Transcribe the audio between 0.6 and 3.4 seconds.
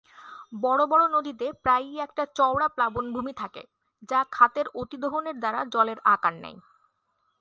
বড়ো বড়ো নদীতে প্রায়ই একটা চওড়া প্লাবনভূমি